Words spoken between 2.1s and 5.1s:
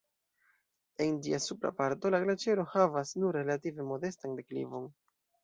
la glaĉero havas nur relative modestan deklivon.